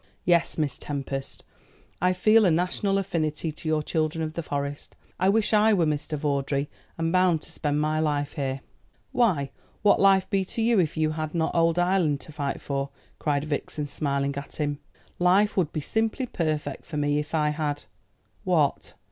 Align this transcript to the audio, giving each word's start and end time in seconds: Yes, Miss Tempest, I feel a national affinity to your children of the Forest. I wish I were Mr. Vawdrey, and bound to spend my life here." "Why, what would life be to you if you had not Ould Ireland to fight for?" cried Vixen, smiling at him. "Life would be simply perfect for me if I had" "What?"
Yes, 0.25 0.57
Miss 0.57 0.79
Tempest, 0.79 1.43
I 2.01 2.11
feel 2.11 2.43
a 2.45 2.49
national 2.49 2.97
affinity 2.97 3.51
to 3.51 3.67
your 3.67 3.83
children 3.83 4.23
of 4.23 4.33
the 4.33 4.41
Forest. 4.41 4.95
I 5.19 5.29
wish 5.29 5.53
I 5.53 5.75
were 5.75 5.85
Mr. 5.85 6.17
Vawdrey, 6.17 6.69
and 6.97 7.11
bound 7.11 7.43
to 7.43 7.51
spend 7.51 7.79
my 7.79 7.99
life 7.99 8.33
here." 8.33 8.61
"Why, 9.11 9.51
what 9.83 9.99
would 9.99 10.03
life 10.03 10.27
be 10.31 10.43
to 10.43 10.61
you 10.63 10.79
if 10.79 10.97
you 10.97 11.11
had 11.11 11.35
not 11.35 11.53
Ould 11.53 11.77
Ireland 11.77 12.19
to 12.21 12.31
fight 12.31 12.59
for?" 12.59 12.89
cried 13.19 13.43
Vixen, 13.45 13.85
smiling 13.85 14.35
at 14.37 14.55
him. 14.55 14.79
"Life 15.19 15.55
would 15.55 15.71
be 15.71 15.81
simply 15.81 16.25
perfect 16.25 16.83
for 16.83 16.97
me 16.97 17.19
if 17.19 17.35
I 17.35 17.49
had" 17.49 17.83
"What?" 18.43 18.93